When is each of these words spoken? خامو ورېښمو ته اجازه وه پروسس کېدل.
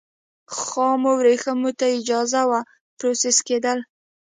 خامو 0.57 1.11
ورېښمو 1.19 1.71
ته 1.79 1.85
اجازه 1.97 2.41
وه 2.49 2.59
پروسس 2.97 3.37
کېدل. 3.47 3.79